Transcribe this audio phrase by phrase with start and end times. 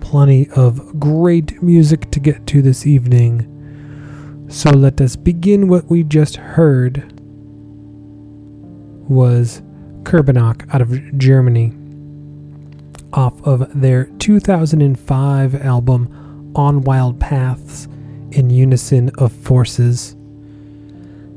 [0.00, 3.48] Plenty of great music to get to this evening.
[4.52, 5.66] So let us begin.
[5.66, 7.10] What we just heard
[9.08, 9.62] was
[10.02, 11.72] Kerbenok out of Germany
[13.14, 17.86] off of their 2005 album On Wild Paths
[18.32, 20.16] in Unison of Forces.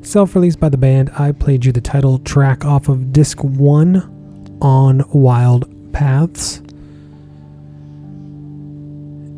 [0.02, 4.58] Self released by the band, I played you the title track off of disc 1
[4.62, 6.62] on Wild Paths.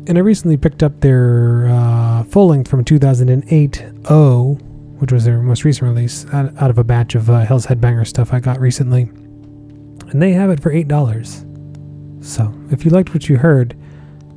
[0.08, 4.54] And I recently picked up their uh, full length from 2008, O,
[4.98, 8.06] which was their most recent release, out, out of a batch of uh, Hell's Headbanger
[8.06, 9.02] stuff I got recently.
[9.02, 12.24] And they have it for $8.
[12.24, 13.76] So if you liked what you heard,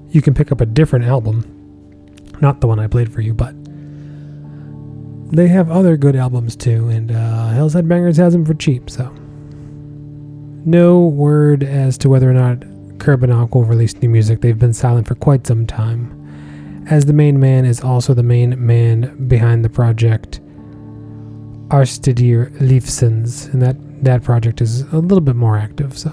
[0.10, 1.46] you can pick up a different album.
[2.42, 3.56] Not the one I played for you, but
[5.34, 9.06] they have other good albums too, and uh, Hell's Headbangers has them for cheap, so.
[10.66, 12.62] No word as to whether or not
[13.02, 14.42] Kerbenok will release new music.
[14.42, 16.18] They've been silent for quite some time.
[16.88, 20.40] As the main man is also the main man behind the project,
[21.70, 26.12] Arstidir Lifsins, and that, that project is a little bit more active, so.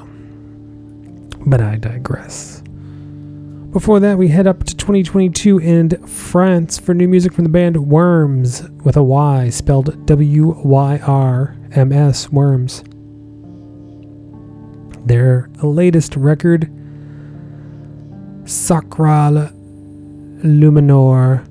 [1.46, 2.62] But I digress.
[3.70, 7.76] Before that, we head up to 2022 and France for new music from the band
[7.76, 12.82] Worms with a Y spelled W Y R M S Worms.
[15.04, 16.70] Their latest record
[18.48, 19.50] Sacral
[20.42, 21.44] Luminor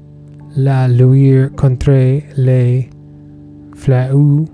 [0.56, 2.90] La Luire contre les
[3.76, 4.48] Flaus,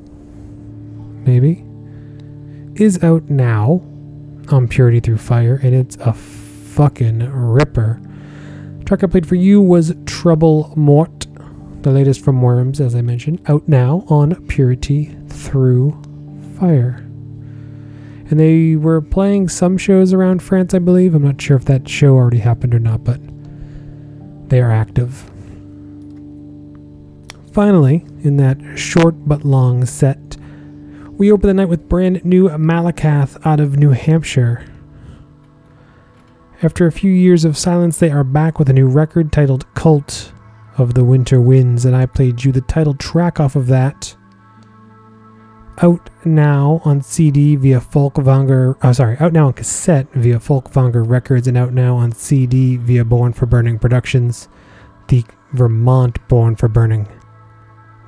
[1.25, 1.63] maybe,
[2.75, 3.81] is out now
[4.51, 8.01] on Purity Through Fire, and it's a fucking ripper.
[8.79, 11.27] The track I played for you was Trouble Mort,
[11.81, 15.97] the latest from Worms, as I mentioned, out now on Purity Through
[16.59, 17.02] Fire
[18.33, 21.13] and they were playing some shows around France, I believe.
[21.13, 23.19] I'm not sure if that show already happened or not, but
[24.49, 25.29] they are active.
[27.51, 30.35] Finally, in that short but long set,
[31.11, 34.65] we open the night with brand new Malakath out of New Hampshire.
[36.63, 40.33] After a few years of silence, they are back with a new record titled Cult
[40.79, 44.15] of the Winter Winds, and I played you the title track off of that
[45.81, 48.75] out now on CD via Folkvanger.
[48.81, 52.77] Oh, uh, sorry, out now on cassette via Folkvanger Records, and out now on CD
[52.77, 54.47] via Born for Burning Productions,
[55.07, 57.07] the Vermont Born for Burning,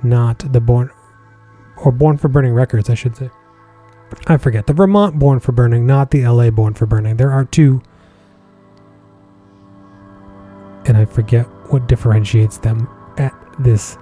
[0.03, 0.91] not the Born
[1.77, 3.29] or Born for Burning Records, I should say.
[4.27, 7.17] I forget the Vermont Born for Burning, not the LA Born for Burning.
[7.17, 7.81] There are two,
[10.85, 13.97] and I forget what differentiates them at this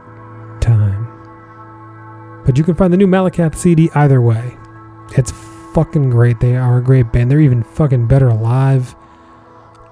[0.59, 1.12] time.
[2.45, 4.57] But you can find the new Malakath CD either way.
[5.17, 5.31] It's
[5.73, 6.39] fucking great.
[6.39, 7.31] They are a great band.
[7.31, 8.95] They're even fucking better live.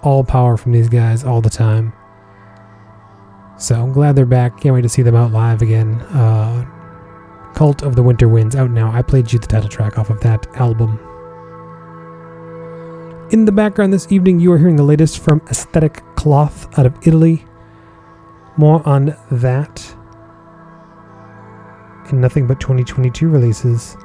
[0.02, 1.94] All power from these guys all the time.
[3.58, 4.60] So I'm glad they're back.
[4.60, 6.02] Can't wait to see them out live again.
[6.02, 6.66] Uh,
[7.54, 8.92] Cult of the Winter Winds out now.
[8.92, 11.00] I played you the title track off of that album.
[13.32, 16.96] In the background this evening, you are hearing the latest from Aesthetic Cloth out of
[17.08, 17.46] Italy.
[18.58, 19.96] More on that
[22.12, 23.96] and nothing but 2022 releases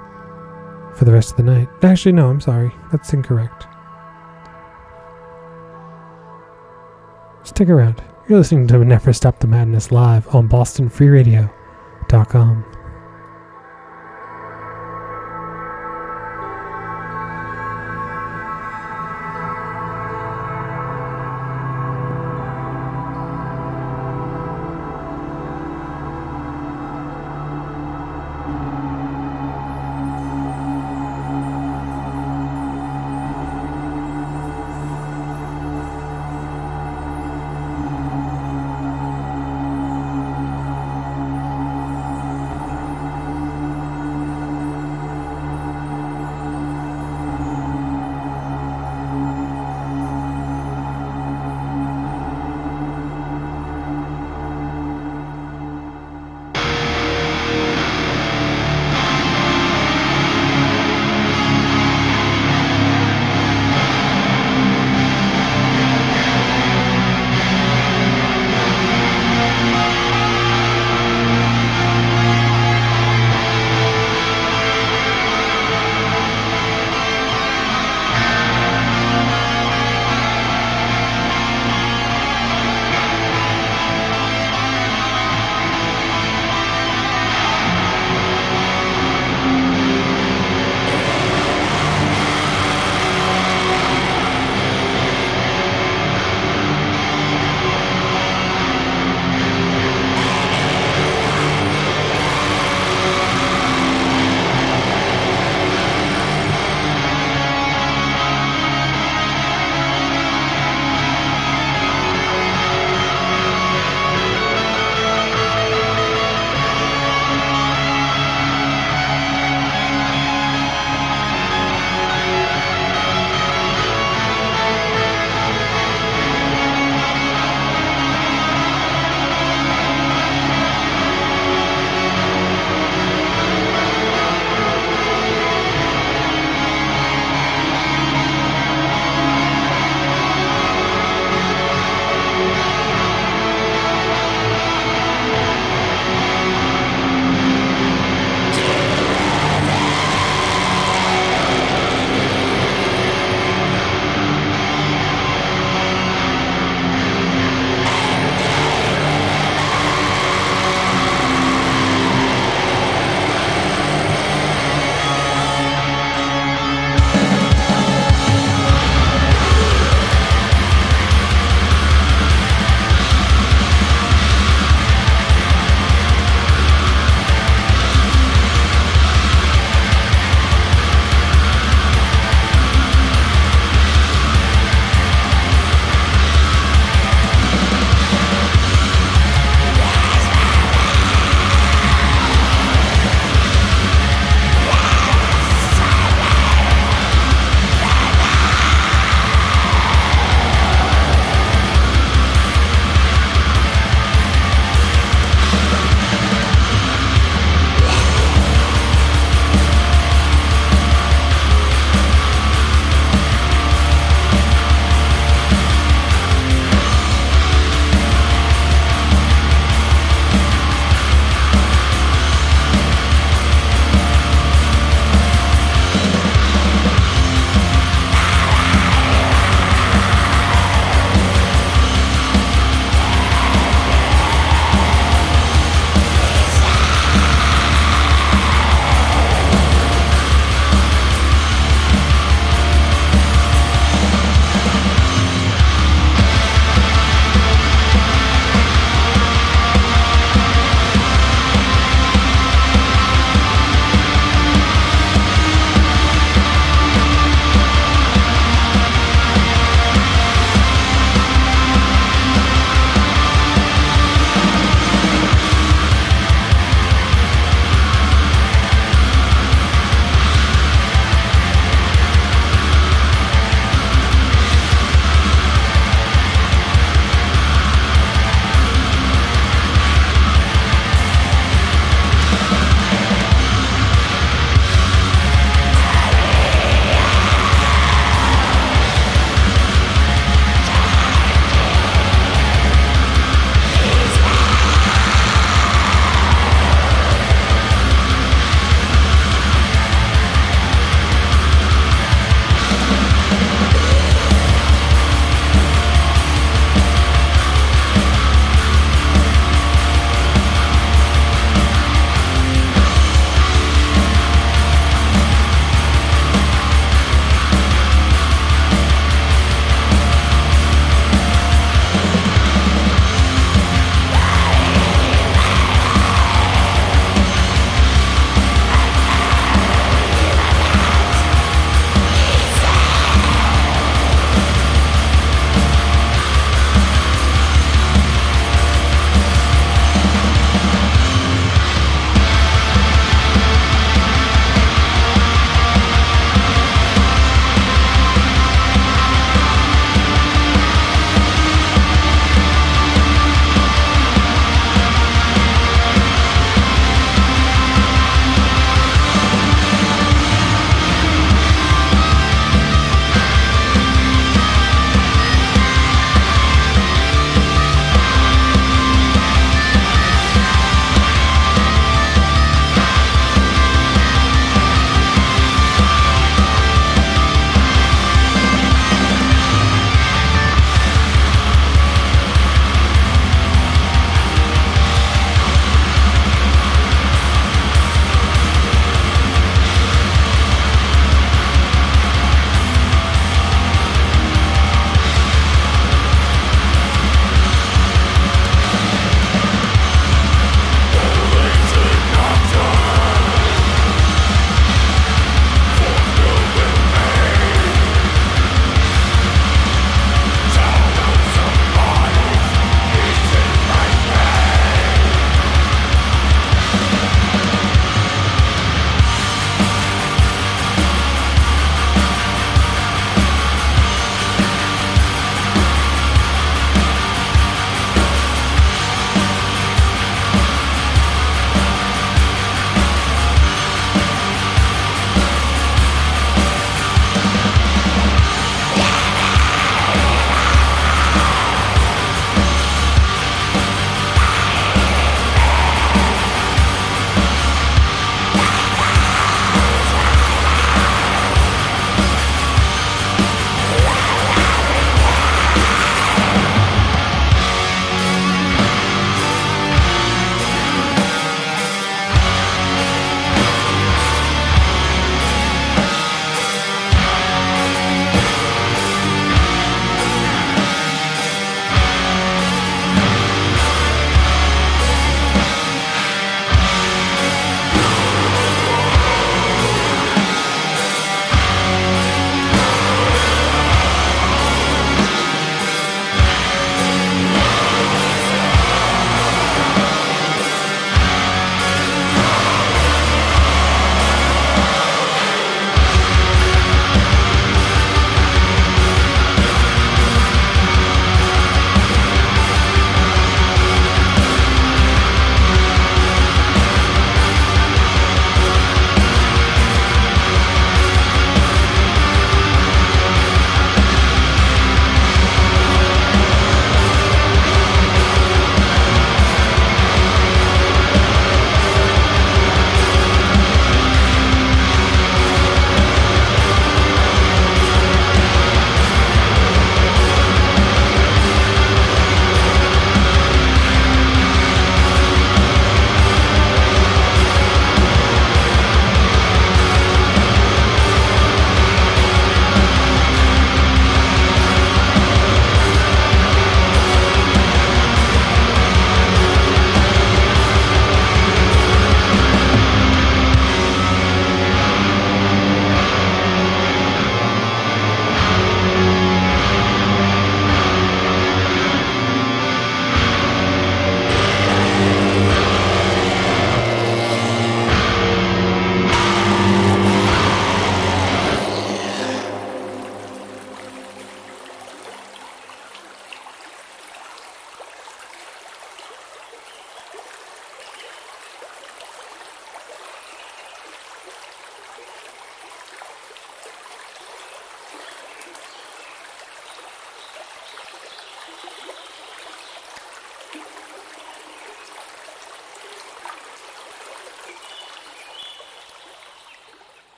[0.94, 1.68] for the rest of the night.
[1.82, 2.72] Actually, no, I'm sorry.
[2.90, 3.66] That's incorrect.
[7.44, 8.02] Stick around.
[8.28, 12.75] You're listening to Never Stop the Madness live on BostonFreeRadio.com.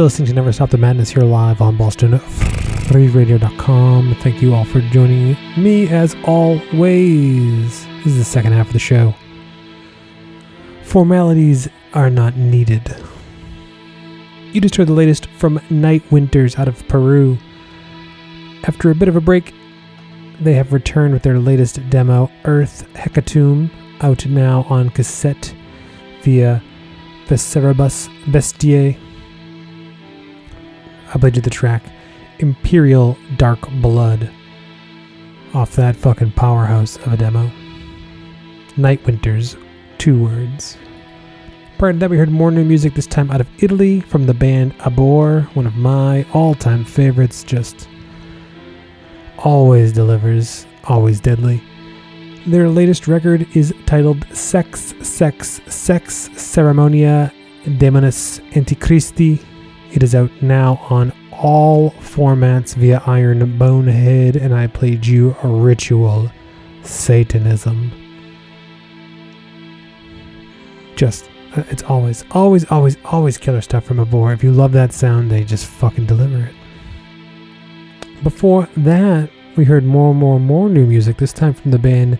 [0.00, 4.16] Still listening to Never Stop the Madness here live on BostonFreeRadio.com.
[4.22, 7.84] Thank you all for joining me as always.
[7.84, 9.14] This is the second half of the show.
[10.84, 12.96] Formalities are not needed.
[14.52, 17.36] You just heard the latest from Night Winters out of Peru.
[18.64, 19.52] After a bit of a break,
[20.40, 23.70] they have returned with their latest demo, Earth Hecatomb,
[24.00, 25.54] out now on cassette
[26.22, 26.62] via
[27.26, 28.96] Visceribus Bestiae.
[31.12, 31.82] I played you the track
[32.38, 34.30] Imperial Dark Blood
[35.54, 37.50] off that fucking powerhouse of a demo.
[38.76, 39.56] Night Winters,
[39.98, 40.78] two words.
[41.78, 44.34] Prior to that, we heard more new music, this time out of Italy from the
[44.34, 47.88] band Abhor, one of my all time favorites, just
[49.38, 51.62] always delivers, always deadly.
[52.46, 57.32] Their latest record is titled Sex, Sex, Sex Ceremonia
[57.64, 59.44] Demonis Antichristi.
[59.92, 65.48] It is out now on all formats via Iron Bonehead, and I played you a
[65.48, 66.30] ritual
[66.82, 67.90] Satanism.
[70.96, 74.32] Just, uh, it's always, always, always, always killer stuff from Abhor.
[74.32, 76.54] If you love that sound, they just fucking deliver it.
[78.22, 81.78] Before that, we heard more and more and more new music, this time from the
[81.78, 82.18] band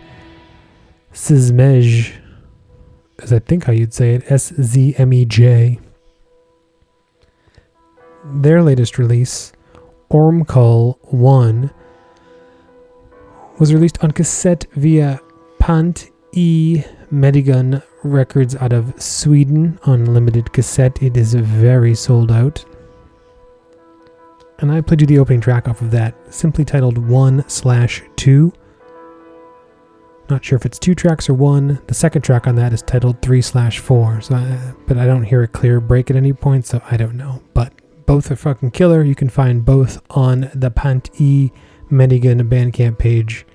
[1.13, 2.13] Szmej,
[3.23, 5.79] as I think how you'd say it, S Z M E J.
[8.25, 9.53] Their latest release,
[10.11, 11.71] Ormkull 1,
[13.59, 15.21] was released on cassette via
[15.59, 21.03] Pant E Medigun Records out of Sweden on limited cassette.
[21.03, 22.65] It is very sold out.
[24.59, 28.53] And I played you the opening track off of that, simply titled 1 slash 2.
[30.29, 31.81] Not sure if it's two tracks or one.
[31.87, 34.21] The second track on that is titled 3 slash 4.
[34.21, 37.17] So, I, but I don't hear a clear break at any point, so I don't
[37.17, 37.43] know.
[37.53, 37.73] But
[38.11, 39.05] both are fucking killer.
[39.05, 41.53] You can find both on the Pant E
[41.93, 43.47] Medigun Bandcamp page.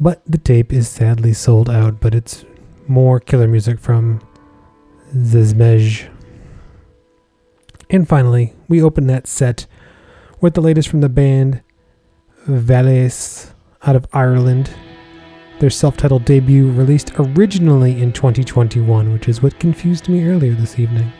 [0.00, 2.44] But the tape is sadly sold out, but it's
[2.88, 4.20] more killer music from
[5.14, 6.10] Szmej.
[7.90, 9.68] And finally, we open that set
[10.40, 11.62] with the latest from the band
[12.48, 13.54] Valles
[13.84, 14.74] out of Ireland.
[15.60, 20.80] Their self titled debut, released originally in 2021, which is what confused me earlier this
[20.80, 21.12] evening.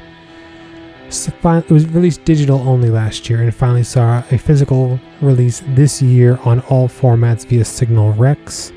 [1.12, 6.38] It was released digital only last year and finally saw a physical release this year
[6.42, 8.72] on all formats via Signal Rex.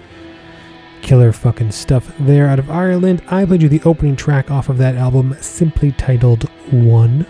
[1.02, 3.22] Killer fucking stuff there out of Ireland.
[3.28, 7.26] I played you the opening track off of that album, simply titled One.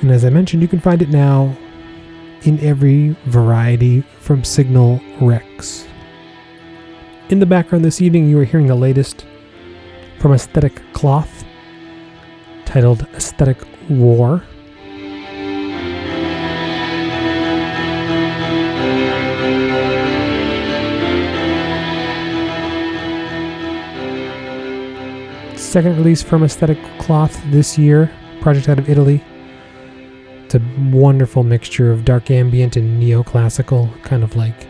[0.00, 1.56] And as I mentioned, you can find it now
[2.42, 5.86] in every variety from Signal Rex.
[7.28, 9.24] In the background this evening, you are hearing the latest
[10.18, 11.44] from Aesthetic Cloth
[12.68, 13.56] titled Aesthetic
[13.88, 14.42] War.
[25.56, 28.12] Second release from Aesthetic Cloth this year,
[28.42, 29.24] project out of Italy.
[30.44, 30.60] It's a
[30.90, 34.66] wonderful mixture of dark ambient and neoclassical, kind of like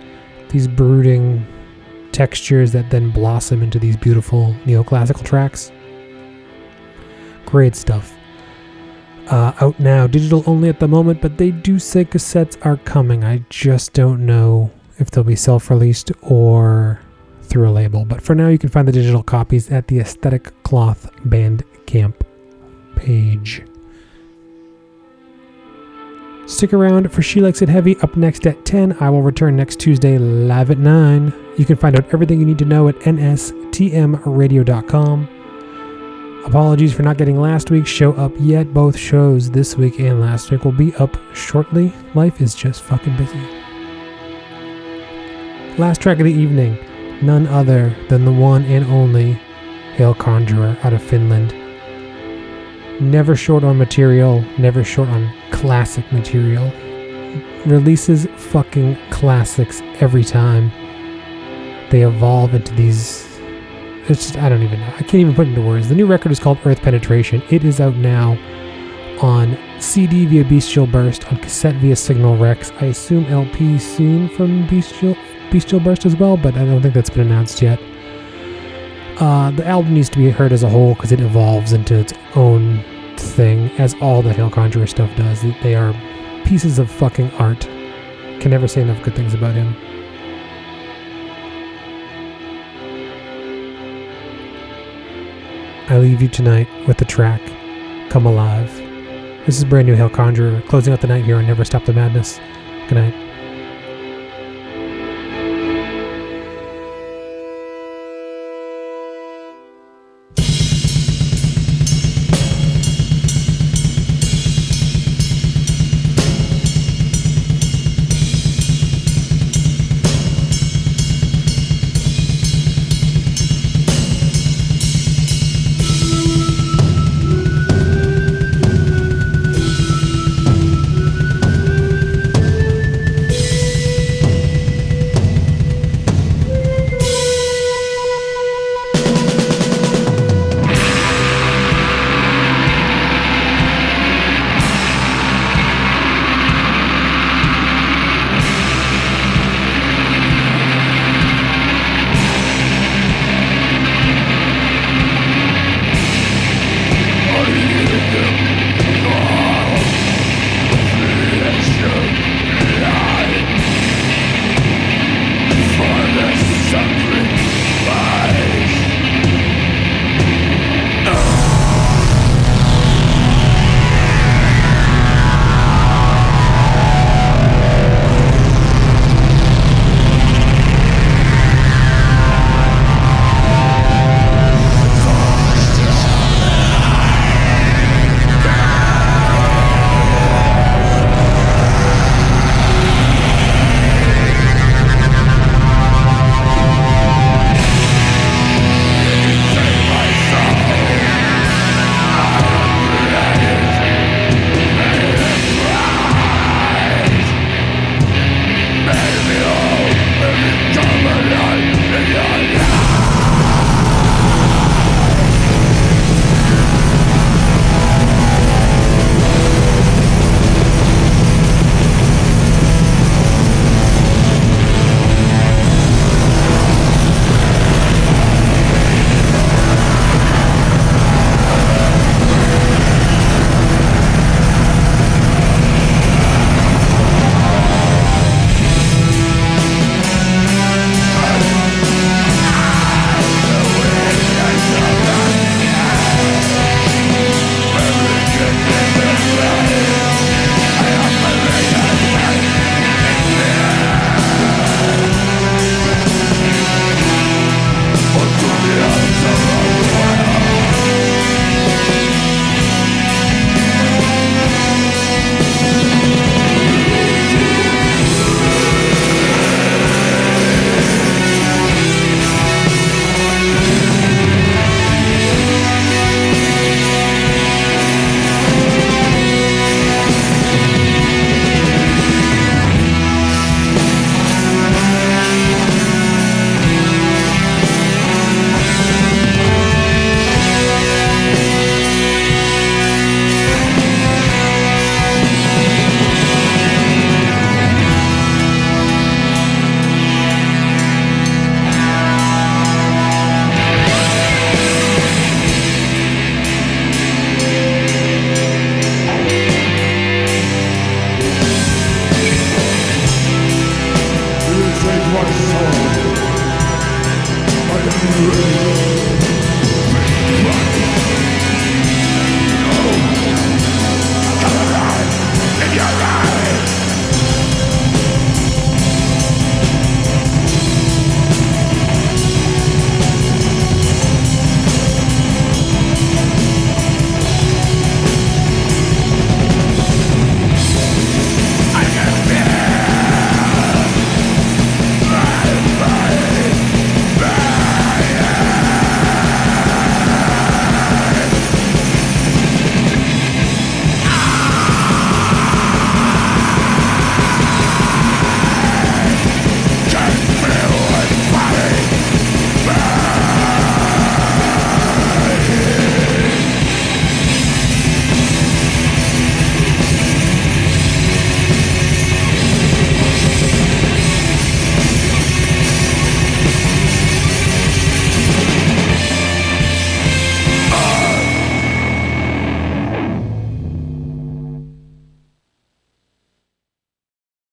[0.50, 1.44] these brooding
[2.12, 5.72] textures that then blossom into these beautiful neoclassical tracks.
[7.48, 8.14] Great stuff.
[9.28, 13.24] Uh, out now, digital only at the moment, but they do say cassettes are coming.
[13.24, 17.00] I just don't know if they'll be self released or
[17.40, 18.04] through a label.
[18.04, 22.20] But for now, you can find the digital copies at the Aesthetic Cloth Bandcamp
[22.96, 23.62] page.
[26.44, 28.98] Stick around for She Likes It Heavy up next at 10.
[29.00, 31.32] I will return next Tuesday live at 9.
[31.56, 35.28] You can find out everything you need to know at nstmradio.com.
[36.44, 38.72] Apologies for not getting last week's show up yet.
[38.72, 41.92] Both shows this week and last week will be up shortly.
[42.14, 43.38] Life is just fucking busy.
[45.76, 46.78] Last track of the evening,
[47.22, 49.32] none other than the one and only
[49.94, 51.52] Hail Conjurer out of Finland.
[53.00, 56.72] Never short on material, never short on classic material.
[57.66, 60.70] Releases fucking classics every time.
[61.90, 63.27] They evolve into these
[64.10, 64.92] it's just, I don't even know.
[64.96, 65.88] I can't even put it into words.
[65.88, 67.42] The new record is called Earth Penetration.
[67.50, 68.38] It is out now
[69.20, 72.72] on CD via Bestial Burst, on cassette via Signal Rex.
[72.80, 75.16] I assume LP soon from Bestial,
[75.50, 77.80] Bestial Burst as well, but I don't think that's been announced yet.
[79.20, 82.12] Uh, the album needs to be heard as a whole because it evolves into its
[82.36, 82.84] own
[83.16, 85.42] thing, as all the Hail Conjurer stuff does.
[85.62, 85.92] They are
[86.44, 87.60] pieces of fucking art.
[88.40, 89.74] Can never say enough good things about him.
[95.90, 97.40] I leave you tonight with the track
[98.10, 98.70] Come Alive.
[99.46, 101.94] This is brand new Hail Conjurer, closing out the night here on Never Stop the
[101.94, 102.38] Madness.
[102.88, 103.27] Good night.